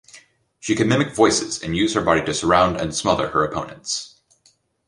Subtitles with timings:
[0.59, 4.19] She can mimic voices and use her body to surround and smother her opponents.